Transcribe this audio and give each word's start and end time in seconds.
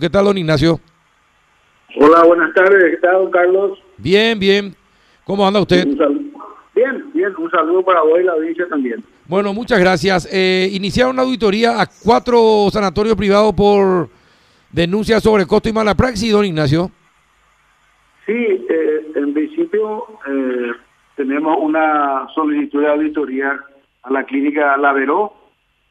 ¿Qué 0.00 0.08
tal, 0.08 0.26
don 0.26 0.38
Ignacio? 0.38 0.78
Hola, 1.96 2.22
buenas 2.22 2.54
tardes. 2.54 2.84
¿Qué 2.88 2.96
tal, 2.98 3.14
don 3.14 3.30
Carlos? 3.32 3.82
Bien, 3.96 4.38
bien. 4.38 4.72
¿Cómo 5.24 5.44
anda 5.44 5.58
usted? 5.58 5.84
Bien, 6.72 7.10
bien. 7.12 7.32
Un 7.36 7.50
saludo 7.50 7.84
para 7.84 8.02
vos 8.02 8.20
y 8.20 8.22
la 8.22 8.34
audiencia 8.34 8.68
también. 8.68 9.02
Bueno, 9.26 9.52
muchas 9.52 9.80
gracias. 9.80 10.28
Eh, 10.32 10.68
iniciaron 10.70 11.14
una 11.14 11.22
auditoría 11.22 11.82
a 11.82 11.86
cuatro 12.04 12.68
sanatorios 12.70 13.16
privados 13.16 13.52
por 13.54 14.08
denuncias 14.70 15.20
sobre 15.20 15.46
costo 15.46 15.68
y 15.68 15.72
mala 15.72 15.96
praxis, 15.96 16.30
don 16.30 16.44
Ignacio. 16.44 16.92
Sí, 18.24 18.66
eh, 18.70 19.06
en 19.16 19.34
principio 19.34 20.04
eh, 20.28 20.74
tenemos 21.16 21.58
una 21.60 22.28
solicitud 22.36 22.82
de 22.82 22.88
auditoría 22.88 23.58
a 24.04 24.12
la 24.12 24.22
clínica 24.22 24.76
Lavero, 24.76 25.32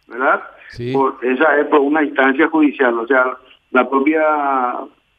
¿verdad? 0.07 0.43
Sí. 0.69 0.93
Por, 0.93 1.17
esa 1.23 1.59
es 1.59 1.67
por 1.67 1.81
una 1.81 2.03
instancia 2.05 2.47
judicial, 2.47 2.97
o 2.99 3.05
sea, 3.05 3.37
la 3.71 3.89
propia 3.89 4.23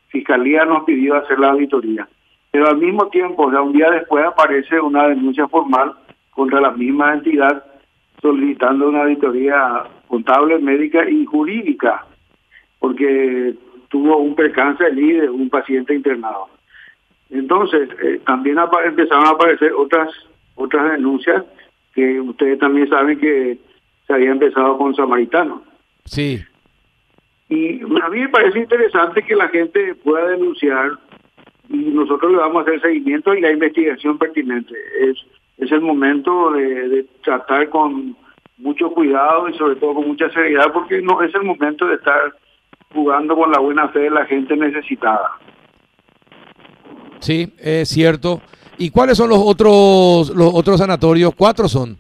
fiscalía 0.09 0.65
nos 0.65 0.85
pidió 0.85 1.17
hacer 1.17 1.39
la 1.39 1.51
auditoría. 1.51 2.09
Pero 2.51 2.69
al 2.69 2.79
mismo 2.79 3.09
tiempo, 3.09 3.51
sea, 3.51 3.63
un 3.63 3.73
día 3.73 3.91
después 3.91 4.25
aparece 4.25 4.81
una 4.81 5.09
denuncia 5.09 5.47
formal 5.49 5.93
contra 6.31 6.61
la 6.61 6.71
misma 6.71 7.15
entidad 7.15 7.65
solicitando 8.21 8.89
una 8.89 9.03
auditoría 9.03 9.85
contable, 10.09 10.59
médica 10.59 11.09
y 11.09 11.25
jurídica, 11.25 12.07
porque 12.79 13.55
tuvo 13.89 14.17
un 14.19 14.35
percance 14.35 14.85
allí 14.85 15.13
de 15.13 15.29
un 15.29 15.51
paciente 15.51 15.95
internado. 15.95 16.49
Entonces, 17.31 17.91
eh, 18.03 18.21
también 18.27 18.57
empezaron 18.85 19.27
a 19.27 19.31
aparecer 19.31 19.73
otras 19.73 20.09
otras 20.59 20.91
denuncias 20.93 21.45
que 21.95 22.21
ustedes 22.21 22.59
también 22.59 22.89
saben 22.89 23.19
que 23.19 23.59
se 24.07 24.13
había 24.13 24.31
empezado 24.31 24.77
con 24.77 24.95
Samaritano. 24.95 25.63
Sí. 26.05 26.41
Y 27.49 27.81
a 27.81 28.09
mí 28.11 28.21
me 28.21 28.29
parece 28.29 28.59
interesante 28.59 29.23
que 29.23 29.35
la 29.35 29.49
gente 29.49 29.95
pueda 29.97 30.29
denunciar 30.29 30.93
y 31.69 31.77
nosotros 31.77 32.33
le 32.33 32.39
vamos 32.39 32.61
a 32.61 32.63
hacer 32.63 32.81
seguimiento 32.81 33.35
y 33.35 33.41
la 33.41 33.53
investigación 33.53 34.19
pertinente. 34.19 34.75
Es, 35.01 35.17
es 35.59 35.73
el 35.73 35.81
momento 35.81 36.53
de, 36.53 36.89
de 36.89 37.07
tratar 37.23 37.69
con 37.69 38.17
mucho 38.59 38.91
cuidado 38.91 39.49
y 39.49 39.55
sobre 39.55 39.77
todo 39.77 39.95
con 39.95 40.09
mucha 40.09 40.31
seriedad 40.31 40.73
porque 40.73 41.01
no 41.01 41.23
es 41.23 41.35
el 41.35 41.45
momento 41.45 41.87
de 41.87 41.95
estar 41.95 42.35
jugando 42.93 43.37
con 43.37 43.51
la 43.51 43.61
buena 43.61 43.89
fe 43.89 44.01
de 44.01 44.11
la 44.11 44.27
gente 44.27 44.57
necesitada. 44.57 45.31
Sí, 47.21 47.53
es 47.59 47.89
cierto. 47.89 48.41
¿Y 48.79 48.91
cuáles 48.91 49.17
son 49.17 49.29
los 49.29 49.41
otros 49.43 50.31
los 50.35 50.51
otros 50.55 50.79
sanatorios? 50.79 51.35
Cuatro 51.35 51.69
son. 51.69 51.97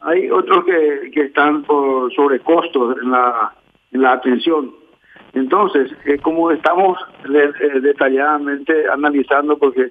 Hay 0.00 0.30
otros 0.30 0.64
que, 0.64 1.10
que 1.10 1.22
están 1.22 1.62
por 1.64 2.12
sobrecostos 2.14 2.96
en 3.02 3.10
la, 3.10 3.52
en 3.92 4.02
la 4.02 4.12
atención. 4.12 4.72
Entonces, 5.36 5.92
eh, 6.06 6.16
como 6.16 6.50
estamos 6.50 6.98
eh, 7.28 7.80
detalladamente 7.80 8.88
analizando, 8.88 9.58
porque 9.58 9.90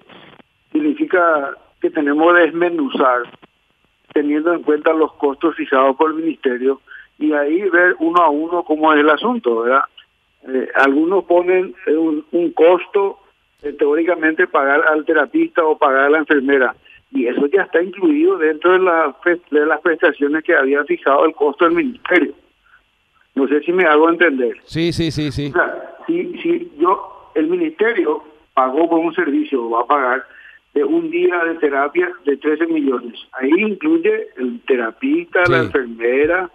significa 0.71 1.55
que 1.79 1.91
tenemos 1.91 2.33
que 2.33 2.41
desmenuzar, 2.41 3.21
teniendo 4.11 4.53
en 4.53 4.63
cuenta 4.63 4.91
los 4.91 5.13
costos 5.13 5.55
fijados 5.55 5.95
por 5.97 6.09
el 6.09 6.17
Ministerio, 6.17 6.81
y 7.19 7.31
ahí 7.33 7.61
ver 7.69 7.95
uno 7.99 8.23
a 8.23 8.29
uno 8.29 8.63
cómo 8.63 8.91
es 8.91 8.99
el 9.01 9.09
asunto, 9.11 9.61
¿verdad? 9.61 9.83
Eh, 10.47 10.67
algunos 10.73 11.25
ponen 11.25 11.75
un, 11.89 12.25
un 12.31 12.51
costo 12.51 13.19
teóricamente 13.77 14.47
pagar 14.47 14.81
al 14.87 15.05
terapista 15.05 15.63
o 15.63 15.77
pagar 15.77 16.05
a 16.05 16.09
la 16.09 16.17
enfermera. 16.17 16.75
Y 17.11 17.27
eso 17.27 17.45
ya 17.47 17.61
está 17.61 17.83
incluido 17.83 18.39
dentro 18.39 18.73
de, 18.73 18.79
la, 18.79 19.15
de 19.51 19.65
las 19.67 19.79
prestaciones 19.81 20.43
que 20.43 20.55
había 20.55 20.83
fijado 20.85 21.23
el 21.25 21.35
costo 21.35 21.65
del 21.65 21.75
ministerio. 21.75 22.33
No 23.35 23.47
sé 23.47 23.61
si 23.61 23.71
me 23.73 23.83
hago 23.85 24.09
entender. 24.09 24.57
Sí, 24.63 24.91
sí, 24.93 25.11
sí, 25.11 25.31
sí. 25.31 25.47
O 25.49 25.53
sea, 25.53 25.95
si, 26.07 26.37
si 26.41 26.71
yo, 26.77 27.31
el 27.35 27.47
ministerio 27.47 28.23
pagó 28.53 28.89
por 28.89 28.99
un 28.99 29.13
servicio, 29.13 29.69
va 29.69 29.81
a 29.81 29.85
pagar 29.87 30.25
de 30.73 30.83
un 30.83 31.09
día 31.11 31.43
de 31.45 31.55
terapia 31.55 32.11
de 32.25 32.37
13 32.37 32.67
millones. 32.67 33.19
Ahí 33.33 33.49
incluye 33.57 34.27
el 34.37 34.59
terapista, 34.61 35.45
Sí. 35.45 35.51
la 35.51 35.59
enfermera, 35.59 36.49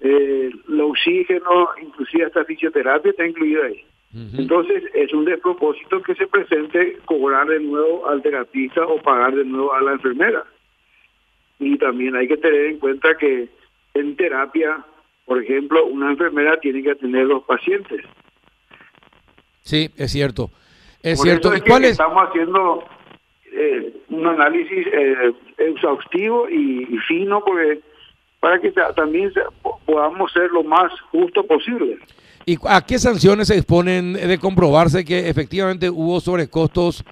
eh, 0.00 0.50
el 0.68 0.80
oxígeno, 0.80 1.68
inclusive 1.82 2.26
hasta 2.26 2.44
fisioterapia 2.44 3.10
está 3.10 3.26
incluido 3.26 3.64
ahí. 3.64 3.82
Entonces 4.38 4.84
es 4.94 5.12
un 5.12 5.26
despropósito 5.26 6.00
que 6.02 6.14
se 6.14 6.26
presente 6.26 6.96
cobrar 7.04 7.46
de 7.46 7.60
nuevo 7.60 8.08
al 8.08 8.22
terapista 8.22 8.86
o 8.86 9.00
pagar 9.02 9.34
de 9.34 9.44
nuevo 9.44 9.74
a 9.74 9.82
la 9.82 9.92
enfermera. 9.92 10.44
Y 11.58 11.76
también 11.76 12.16
hay 12.16 12.26
que 12.26 12.38
tener 12.38 12.66
en 12.66 12.78
cuenta 12.78 13.16
que 13.18 13.48
en 13.94 14.16
terapia, 14.16 14.82
por 15.28 15.40
ejemplo, 15.42 15.86
una 15.86 16.10
enfermera 16.10 16.58
tiene 16.58 16.82
que 16.82 16.90
atender 16.92 17.20
a 17.20 17.24
los 17.24 17.44
pacientes. 17.44 18.00
Sí, 19.62 19.90
es 19.96 20.10
cierto. 20.10 20.50
Es 21.02 21.18
Por 21.18 21.26
cierto. 21.26 21.48
eso 21.48 21.54
¿Y 21.54 21.58
es 21.58 21.62
que 21.62 21.70
cuál 21.70 21.84
es? 21.84 21.90
estamos 21.92 22.28
haciendo 22.28 22.84
eh, 23.52 23.92
un 24.08 24.26
análisis 24.26 24.86
eh, 24.92 25.32
exhaustivo 25.58 26.48
y, 26.48 26.82
y 26.90 26.98
fino 27.06 27.44
porque 27.44 27.80
para 28.40 28.58
que 28.60 28.72
ta- 28.72 28.92
también 28.94 29.32
se- 29.32 29.42
podamos 29.84 30.32
ser 30.32 30.50
lo 30.50 30.64
más 30.64 30.90
justo 31.12 31.44
posible. 31.46 31.98
¿Y 32.46 32.56
a 32.66 32.80
qué 32.80 32.98
sanciones 32.98 33.48
se 33.48 33.56
exponen 33.58 34.14
de 34.14 34.38
comprobarse 34.38 35.04
que 35.04 35.28
efectivamente 35.28 35.90
hubo 35.90 36.18
sobrecostos 36.20 37.04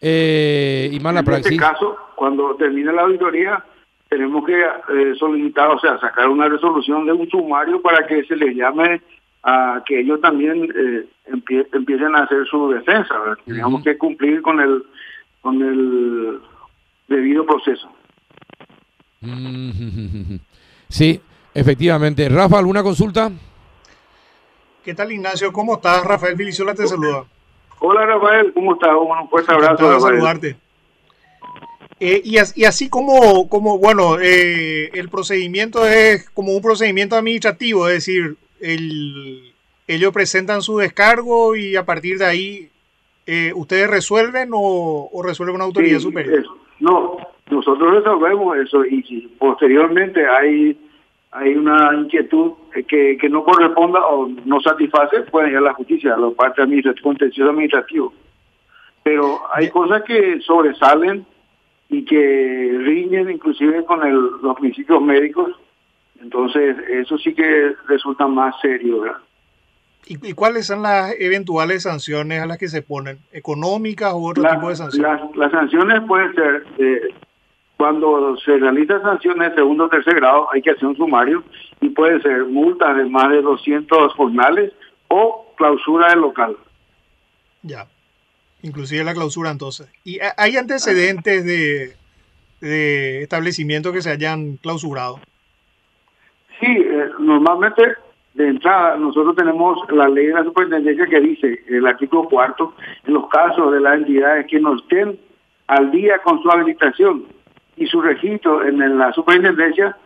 eh, 0.00 0.90
y 0.92 0.98
mala 1.00 1.20
en 1.20 1.24
praxis? 1.24 1.52
este 1.52 1.56
caso, 1.64 1.96
cuando 2.16 2.56
termine 2.56 2.92
la 2.92 3.02
auditoría, 3.02 3.64
tenemos 4.14 4.44
que 4.46 4.60
eh, 4.60 5.14
solicitar, 5.18 5.70
o 5.70 5.78
sea, 5.80 5.98
sacar 5.98 6.28
una 6.28 6.48
resolución 6.48 7.04
de 7.06 7.12
un 7.12 7.28
sumario 7.28 7.82
para 7.82 8.06
que 8.06 8.24
se 8.24 8.36
les 8.36 8.54
llame 8.54 9.00
a 9.42 9.82
que 9.84 10.00
ellos 10.00 10.20
también 10.20 10.64
eh, 10.64 11.04
empie- 11.30 11.66
empiecen 11.72 12.14
a 12.14 12.20
hacer 12.24 12.46
su 12.46 12.70
defensa. 12.70 13.18
¿verdad? 13.18 13.38
Tenemos 13.44 13.82
que 13.82 13.98
cumplir 13.98 14.40
con 14.42 14.60
el 14.60 14.84
con 15.42 15.60
el 15.60 16.40
debido 17.08 17.44
proceso. 17.44 17.90
Mm, 19.20 20.36
Sí, 20.88 21.20
efectivamente. 21.54 22.28
Rafa, 22.28 22.58
¿alguna 22.58 22.82
consulta? 22.82 23.30
¿Qué 24.84 24.94
tal, 24.94 25.10
Ignacio? 25.12 25.52
¿Cómo 25.52 25.74
estás? 25.74 26.04
Rafael 26.04 26.36
Filizola 26.36 26.74
te 26.74 26.86
saluda. 26.86 27.24
Hola 27.80 28.06
Rafael, 28.06 28.52
¿cómo 28.54 28.74
estás? 28.74 28.90
Un 28.96 29.28
fuerte 29.28 29.52
abrazo. 29.52 29.90
Rafael. 29.90 30.00
saludarte. 30.16 30.56
Eh, 32.00 32.20
y, 32.24 32.38
as- 32.38 32.56
y 32.56 32.64
así 32.64 32.88
como, 32.88 33.48
como 33.48 33.78
bueno, 33.78 34.18
eh, 34.20 34.90
el 34.94 35.08
procedimiento 35.08 35.86
es 35.86 36.28
como 36.30 36.52
un 36.52 36.62
procedimiento 36.62 37.16
administrativo, 37.16 37.88
es 37.88 37.94
decir, 37.94 38.36
el- 38.60 39.52
ellos 39.86 40.12
presentan 40.12 40.62
su 40.62 40.78
descargo 40.78 41.54
y 41.56 41.76
a 41.76 41.84
partir 41.84 42.18
de 42.18 42.24
ahí, 42.24 42.68
eh, 43.26 43.52
¿ustedes 43.54 43.88
resuelven 43.88 44.50
o, 44.52 45.08
o 45.12 45.22
resuelve 45.22 45.52
una 45.54 45.64
autoridad 45.64 45.98
Sí, 45.98 46.04
superior? 46.04 46.40
eso. 46.40 46.58
No, 46.80 47.16
nosotros 47.50 47.94
resolvemos 47.94 48.56
eso 48.58 48.84
y 48.84 49.02
si 49.04 49.20
posteriormente 49.38 50.26
hay 50.26 50.78
hay 51.36 51.52
una 51.56 51.90
inquietud 51.96 52.52
que, 52.86 53.16
que 53.20 53.28
no 53.28 53.42
corresponda 53.42 54.06
o 54.06 54.28
no 54.44 54.60
satisface, 54.60 55.22
pueden 55.22 55.50
ir 55.50 55.56
a 55.56 55.62
la 55.62 55.74
justicia, 55.74 56.14
a 56.14 56.18
la 56.18 56.30
parte 56.30 56.62
administrativa, 56.62 57.02
contencioso 57.02 57.50
administrativo. 57.50 58.12
Pero 59.02 59.40
hay 59.52 59.68
cosas 59.68 60.02
que 60.04 60.40
sobresalen 60.46 61.26
y 61.88 62.04
que 62.04 62.76
riñen 62.82 63.30
inclusive 63.30 63.84
con 63.84 64.04
el- 64.06 64.30
los 64.42 64.56
principios 64.58 65.00
médicos, 65.02 65.50
entonces 66.20 66.76
eso 66.90 67.18
sí 67.18 67.34
que 67.34 67.74
resulta 67.88 68.26
más 68.26 68.54
serio, 68.60 69.00
¿verdad? 69.00 69.18
¿Y, 70.06 70.30
y 70.30 70.32
cuáles 70.34 70.66
son 70.66 70.82
las 70.82 71.14
eventuales 71.18 71.82
sanciones 71.84 72.42
a 72.42 72.46
las 72.46 72.58
que 72.58 72.68
se 72.68 72.82
ponen? 72.82 73.18
¿Económicas 73.32 74.12
u 74.14 74.28
otro 74.28 74.42
La- 74.42 74.54
tipo 74.56 74.68
de 74.68 74.76
sanciones? 74.76 75.20
Las, 75.20 75.36
las 75.36 75.52
sanciones 75.52 76.02
pueden 76.06 76.34
ser, 76.34 76.64
eh, 76.78 77.00
cuando 77.76 78.36
se 78.38 78.56
realizan 78.58 79.02
sanciones 79.02 79.50
de 79.50 79.54
segundo 79.56 79.84
o 79.84 79.88
tercer 79.88 80.14
grado, 80.16 80.48
hay 80.52 80.62
que 80.62 80.70
hacer 80.70 80.86
un 80.86 80.96
sumario 80.96 81.42
y 81.80 81.88
pueden 81.90 82.20
ser 82.22 82.44
multas 82.44 82.96
de 82.96 83.04
más 83.06 83.30
de 83.30 83.42
200 83.42 84.12
jornales 84.14 84.72
o 85.08 85.52
clausura 85.56 86.08
del 86.10 86.20
local. 86.20 86.56
Ya. 87.62 87.86
Inclusive 88.64 89.04
la 89.04 89.12
clausura 89.14 89.50
entonces. 89.50 89.86
¿Y 90.04 90.20
ha- 90.20 90.34
hay 90.38 90.56
antecedentes 90.56 91.44
de, 91.44 91.92
de 92.60 93.22
establecimientos 93.22 93.92
que 93.92 94.00
se 94.02 94.10
hayan 94.10 94.56
clausurado? 94.56 95.20
Sí, 96.60 96.66
eh, 96.66 97.10
normalmente 97.18 97.82
de 98.32 98.48
entrada 98.48 98.96
nosotros 98.96 99.36
tenemos 99.36 99.78
la 99.90 100.08
ley 100.08 100.26
de 100.28 100.32
la 100.34 100.44
superintendencia 100.44 101.06
que 101.06 101.20
dice, 101.20 101.62
el 101.68 101.86
artículo 101.86 102.24
cuarto, 102.28 102.74
en 103.06 103.14
los 103.14 103.28
casos 103.28 103.72
de 103.72 103.80
las 103.80 103.98
entidades 103.98 104.46
que 104.46 104.58
no 104.58 104.76
estén 104.76 105.18
al 105.66 105.90
día 105.90 106.18
con 106.24 106.42
su 106.42 106.50
habilitación 106.50 107.24
y 107.76 107.86
su 107.86 108.00
registro 108.00 108.64
en, 108.66 108.98
la 108.98 109.12
superintendencia, 109.12 109.96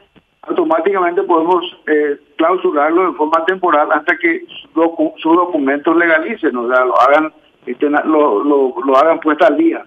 automáticamente 0.43 1.23
podemos 1.23 1.65
eh, 1.87 2.19
clausurarlo 2.37 3.11
de 3.13 3.17
forma 3.17 3.45
temporal 3.45 3.89
hasta 3.93 4.17
que 4.17 4.45
su 4.73 5.13
sus 5.19 5.37
documentos 5.37 5.97
legalicen, 5.97 6.57
o 6.57 6.69
sea, 6.69 6.85
lo 6.85 7.01
hagan, 7.01 7.33
lo, 7.81 8.45
lo, 8.45 8.75
lo 8.85 8.97
hagan 8.97 9.21
puesta 9.21 9.47
al 9.49 9.57
día. 9.57 9.85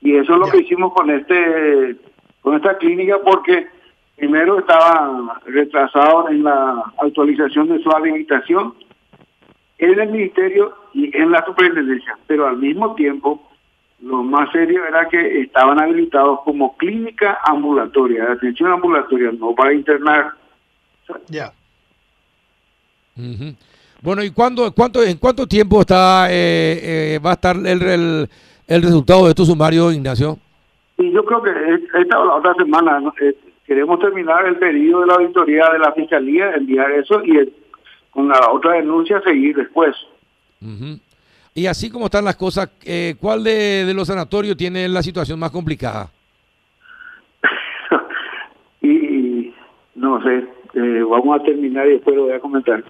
Y 0.00 0.16
eso 0.16 0.34
es 0.34 0.38
lo 0.38 0.46
Ya. 0.46 0.52
que 0.52 0.58
hicimos 0.58 0.92
con 0.92 1.10
este 1.10 1.96
con 2.42 2.54
esta 2.54 2.76
clínica 2.78 3.18
porque 3.24 3.66
primero 4.16 4.58
estaba 4.60 5.40
retrasado 5.46 6.28
en 6.28 6.44
la 6.44 6.84
actualización 6.98 7.68
de 7.68 7.82
su 7.82 7.90
habilitación 7.90 8.74
en 9.78 9.98
el 10.00 10.10
ministerio 10.10 10.74
y 10.94 11.14
en 11.16 11.30
la 11.32 11.44
superintendencia, 11.44 12.16
pero 12.26 12.46
al 12.46 12.56
mismo 12.56 12.94
tiempo 12.94 13.42
lo 14.00 14.22
más 14.22 14.50
serio 14.52 14.84
era 14.86 15.08
que 15.08 15.40
estaban 15.40 15.80
habilitados 15.80 16.40
como 16.44 16.76
clínica 16.76 17.38
ambulatoria, 17.44 18.26
de 18.26 18.32
atención 18.32 18.70
ambulatoria, 18.72 19.32
no 19.32 19.54
para 19.54 19.72
internar. 19.74 20.32
Ya. 21.28 21.52
Bueno, 24.02 24.22
¿y 24.22 24.30
cuándo, 24.30 24.70
cuánto, 24.72 25.02
en 25.02 25.16
cuánto 25.18 25.46
tiempo 25.46 25.80
está 25.80 26.28
eh, 26.30 27.14
eh, 27.14 27.18
va 27.24 27.30
a 27.30 27.34
estar 27.34 27.56
el, 27.56 27.82
el, 27.82 28.28
el 28.68 28.82
resultado 28.82 29.24
de 29.24 29.30
estos 29.30 29.48
sumarios, 29.48 29.94
Ignacio? 29.94 30.38
Y 30.98 31.10
yo 31.12 31.24
creo 31.24 31.42
que 31.42 31.50
es- 31.50 31.94
esta 32.02 32.18
o 32.20 32.26
la 32.26 32.34
otra 32.36 32.54
semana 32.54 33.00
¿no? 33.00 33.12
Eh, 33.20 33.34
queremos 33.66 33.98
terminar 33.98 34.46
el 34.46 34.56
pedido 34.56 35.00
de 35.00 35.06
la 35.06 35.14
auditoría 35.14 35.68
de 35.72 35.78
la 35.78 35.92
fiscalía, 35.92 36.52
enviar 36.54 36.90
eso 36.92 37.22
y 37.24 37.38
eh, 37.38 37.48
con 38.10 38.28
la 38.28 38.50
otra 38.52 38.72
denuncia 38.74 39.20
seguir 39.22 39.56
después. 39.56 39.94
Ujú. 40.62 40.98
Y 41.54 41.66
así 41.66 41.90
como 41.90 42.04
están 42.06 42.24
las 42.24 42.36
cosas, 42.36 42.70
eh, 42.84 43.14
¿cuál 43.20 43.42
de, 43.42 43.84
de 43.86 43.94
los 43.94 44.06
sanatorios 44.08 44.56
tiene 44.56 44.88
la 44.88 45.02
situación 45.02 45.38
más 45.38 45.50
complicada? 45.50 46.10
y, 48.82 48.88
y 48.90 49.54
no 49.94 50.22
sé, 50.22 50.44
eh, 50.74 51.02
vamos 51.10 51.40
a 51.40 51.42
terminar 51.42 51.86
y 51.88 51.92
después 51.92 52.14
lo 52.16 52.24
voy 52.24 52.32
a 52.32 52.40
comentar. 52.40 52.84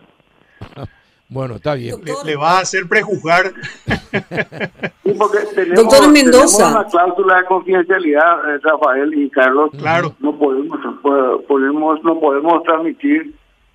Bueno, 1.28 1.56
está 1.56 1.74
bien. 1.74 1.96
Le, 2.04 2.12
le 2.24 2.36
va 2.36 2.58
a 2.58 2.60
hacer 2.60 2.86
prejuzgar. 2.88 3.52
Sí, 3.84 5.12
porque 5.18 5.38
tenemos, 5.54 5.76
Doctor 5.84 6.08
Mendoza. 6.12 6.56
tenemos 6.58 6.74
una 6.80 6.84
cláusula 6.88 7.36
de 7.40 7.44
confidencialidad, 7.46 8.54
eh, 8.54 8.58
Rafael 8.62 9.12
y 9.14 9.28
Carlos. 9.30 9.70
Claro. 9.76 10.14
No 10.20 10.38
podemos, 10.38 10.78
po- 11.02 11.42
podemos, 11.48 12.02
no 12.04 12.20
podemos 12.20 12.62
transmitir 12.62 13.34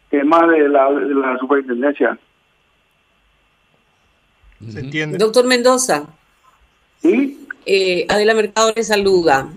temas 0.09 0.49
de 0.49 0.69
la, 0.69 0.91
de 0.91 1.13
la 1.13 1.37
superintendencia. 1.39 2.17
Se 4.69 4.79
entiende. 4.79 5.17
Doctor 5.17 5.45
Mendoza, 5.45 6.05
¿Sí? 7.01 7.47
eh, 7.65 8.05
Adela 8.09 8.33
Mercado 8.35 8.71
le 8.75 8.83
saluda. 8.83 9.49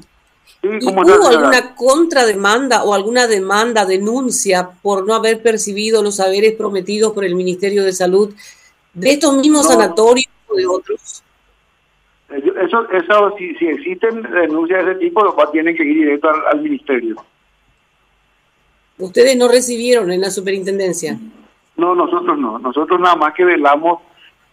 ¿Sí? 0.61 0.69
¿Y 0.81 0.85
¿Cómo 0.85 1.03
está, 1.03 1.19
hubo 1.19 1.29
alguna 1.29 1.75
contrademanda 1.75 2.85
o 2.85 2.95
alguna 2.95 3.27
demanda, 3.27 3.85
denuncia 3.85 4.71
por 4.83 5.07
no 5.07 5.15
haber 5.15 5.43
percibido 5.43 6.03
los 6.03 6.17
saberes 6.17 6.55
prometidos 6.55 7.13
por 7.13 7.25
el 7.25 7.35
Ministerio 7.35 7.85
de 7.85 7.93
Salud 7.93 8.35
de 8.93 9.11
estos 9.11 9.37
mismos 9.37 9.67
sanatorios 9.67 10.29
o 10.49 10.55
de 10.55 10.67
otros? 10.67 11.23
Eh, 12.31 12.43
Eso, 12.65 12.91
eso 12.91 13.35
si, 13.37 13.55
si 13.57 13.67
existen 13.67 14.23
denuncias 14.23 14.85
de 14.87 14.93
ese 14.93 15.01
tipo, 15.01 15.23
los 15.23 15.53
tienen 15.53 15.77
que 15.77 15.85
ir 15.85 15.95
directo 15.95 16.31
al, 16.31 16.47
al 16.47 16.61
ministerio. 16.63 17.17
Ustedes 18.99 19.37
no 19.37 19.49
recibieron 19.49 20.11
en 20.13 20.21
la 20.21 20.31
superintendencia. 20.31 21.19
No, 21.77 21.95
nosotros 21.95 22.39
no. 22.39 22.59
Nosotros 22.59 23.01
nada 23.01 23.17
más 23.17 23.35
que 23.35 23.45
velamos 23.45 24.01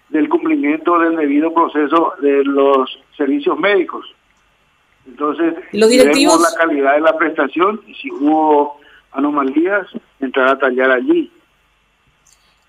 del 0.09 0.27
cumplimiento 0.27 0.99
del 0.99 1.15
debido 1.15 1.53
proceso 1.53 2.13
de 2.21 2.43
los 2.43 2.99
servicios 3.15 3.57
médicos. 3.57 4.05
Entonces, 5.07 5.55
¿Los 5.71 5.89
directivos? 5.89 6.37
vemos 6.37 6.53
la 6.53 6.59
calidad 6.59 6.93
de 6.95 7.01
la 7.01 7.17
prestación 7.17 7.81
y 7.87 7.95
si 7.95 8.11
hubo 8.11 8.79
anomalías, 9.11 9.87
entrar 10.19 10.49
a 10.49 10.59
tallar 10.59 10.91
allí. 10.91 11.31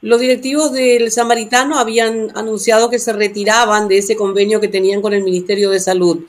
Los 0.01 0.21
directivos 0.21 0.73
del 0.73 1.11
Samaritano 1.13 1.79
habían 1.79 2.29
anunciado 2.35 2.91
que 2.91 2.99
se 2.99 3.13
retiraban 3.13 3.87
de 3.87 3.99
ese 3.99 4.17
convenio 4.17 4.61
que 4.61 4.69
tenían 4.69 5.01
con 5.01 5.13
el 5.13 5.23
Ministerio 5.23 5.71
de 5.71 5.79
Salud. 5.79 6.25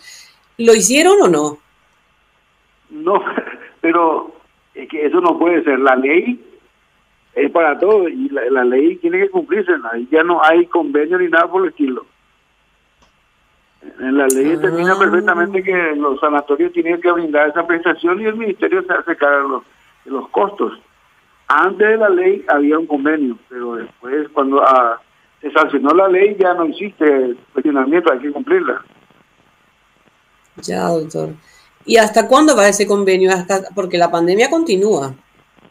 ¿Lo 0.57 0.75
hicieron 0.75 1.19
o 1.23 1.27
no? 1.27 1.57
No, 2.91 3.23
pero 3.81 4.35
es 4.75 4.87
que 4.89 5.05
eso 5.07 5.19
no 5.21 5.39
puede 5.39 5.63
ser. 5.63 5.79
La 5.79 5.95
ley 5.95 6.39
es 7.33 7.51
para 7.51 7.79
todo 7.79 8.07
y 8.07 8.29
la, 8.29 8.43
la 8.51 8.63
ley 8.63 8.97
tiene 8.97 9.21
que 9.21 9.29
cumplirse. 9.29 9.71
Ya 10.11 10.23
no 10.23 10.43
hay 10.43 10.67
convenio 10.67 11.17
ni 11.17 11.29
nada 11.29 11.47
por 11.47 11.63
el 11.63 11.69
estilo. 11.69 12.05
En 13.99 14.17
la 14.17 14.27
ley 14.27 14.45
Ah. 14.45 14.49
determina 14.57 14.97
perfectamente 14.97 15.63
que 15.63 15.95
los 15.95 16.19
sanatorios 16.19 16.71
tienen 16.73 16.99
que 16.99 17.11
brindar 17.11 17.49
esa 17.49 17.65
prestación 17.65 18.21
y 18.21 18.25
el 18.25 18.35
ministerio 18.35 18.83
se 18.83 18.93
hace 18.93 19.15
cargo 19.15 19.43
de 19.43 19.49
los, 19.49 19.63
de 20.05 20.11
los 20.11 20.29
costos. 20.29 20.73
Antes 21.47 21.87
de 21.87 21.97
la 21.97 22.09
ley 22.09 22.43
había 22.47 22.79
un 22.79 22.87
convenio, 22.87 23.37
pero 23.49 23.75
después 23.75 24.29
cuando 24.29 24.63
ah, 24.63 24.99
se 25.41 25.51
sancionó 25.51 25.93
la 25.93 26.07
ley 26.07 26.35
ya 26.39 26.53
no 26.53 26.63
existe 26.63 27.35
cuestionamiento, 27.51 28.11
hay 28.11 28.19
que 28.19 28.31
cumplirla. 28.31 28.83
Ya, 30.57 30.87
doctor. 30.87 31.29
¿Y 31.85 31.97
hasta 31.97 32.27
cuándo 32.27 32.55
va 32.55 32.69
ese 32.69 32.87
convenio? 32.87 33.31
Hasta, 33.31 33.61
porque 33.75 33.97
la 33.97 34.09
pandemia 34.09 34.49
continúa. 34.49 35.13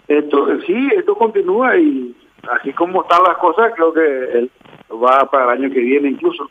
Esto, 0.08 0.46
sí, 0.66 0.90
esto 0.94 1.14
continúa 1.14 1.76
y 1.76 2.14
así 2.50 2.72
como 2.72 3.02
están 3.02 3.22
las 3.22 3.38
cosas, 3.38 3.72
creo 3.74 3.92
que 3.92 4.50
va 4.92 5.30
para 5.30 5.54
el 5.54 5.62
año 5.62 5.72
que 5.72 5.80
viene 5.80 6.10
incluso. 6.10 6.50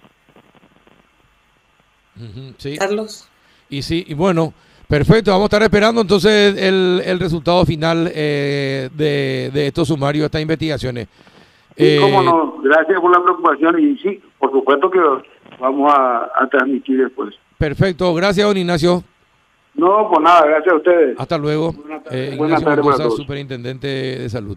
Sí. 2.57 2.77
Carlos. 2.77 3.27
Y 3.69 3.81
sí, 3.81 4.03
y 4.07 4.13
bueno, 4.13 4.53
perfecto. 4.87 5.31
Vamos 5.31 5.45
a 5.45 5.47
estar 5.47 5.63
esperando 5.63 6.01
entonces 6.01 6.55
el, 6.57 7.01
el 7.05 7.19
resultado 7.19 7.65
final 7.65 8.11
eh, 8.13 8.89
de, 8.93 9.49
de 9.53 9.67
estos 9.67 9.87
sumarios, 9.87 10.25
estas 10.25 10.41
investigaciones. 10.41 11.07
Y 11.77 11.85
Eh, 11.85 11.97
cómo 12.01 12.21
no, 12.21 12.57
gracias 12.63 12.99
por 12.99 13.11
la 13.11 13.23
preocupación 13.23 13.79
y 13.79 13.97
sí, 13.99 14.21
por 14.39 14.51
supuesto 14.51 14.91
que 14.91 14.99
vamos 15.59 15.91
a, 15.93 16.29
a 16.35 16.47
transmitir 16.49 17.01
después. 17.03 17.33
Perfecto, 17.57 18.13
gracias, 18.13 18.45
don 18.45 18.57
Ignacio. 18.57 19.03
No, 19.73 20.09
pues 20.09 20.21
nada, 20.21 20.45
gracias 20.45 20.73
a 20.73 20.77
ustedes. 20.77 21.15
Hasta 21.17 21.37
luego. 21.37 21.71
Buenas 21.71 22.03
tardes. 22.03 22.19
Eh, 22.33 22.35
Buenas 22.35 22.59
Ignacio 22.59 22.65
tardes 22.65 22.65
para 22.65 22.75
Mendoza, 22.97 23.03
todos. 23.03 23.15
superintendente 23.17 23.87
de 23.87 24.29
salud. 24.29 24.49